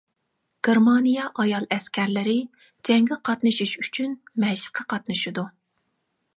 [0.67, 2.33] گېرمانىيە ئايال ئەسكەرلىرى:
[2.89, 5.49] جەڭگە قاتنىشىش ئۈچۈن مەشىققە قاتنىشىدۇ.